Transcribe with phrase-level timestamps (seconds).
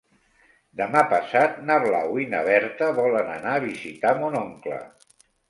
[0.79, 4.83] Demà passat na Blau i na Berta volen anar a visitar mon oncle.